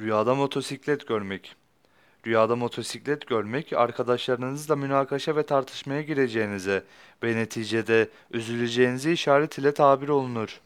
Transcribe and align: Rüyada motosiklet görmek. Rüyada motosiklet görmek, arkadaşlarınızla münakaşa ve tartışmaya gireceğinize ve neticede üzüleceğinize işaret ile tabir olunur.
Rüyada 0.00 0.34
motosiklet 0.34 1.06
görmek. 1.06 1.56
Rüyada 2.26 2.56
motosiklet 2.56 3.26
görmek, 3.26 3.72
arkadaşlarınızla 3.72 4.76
münakaşa 4.76 5.36
ve 5.36 5.42
tartışmaya 5.42 6.02
gireceğinize 6.02 6.84
ve 7.22 7.36
neticede 7.36 8.08
üzüleceğinize 8.30 9.12
işaret 9.12 9.58
ile 9.58 9.74
tabir 9.74 10.08
olunur. 10.08 10.60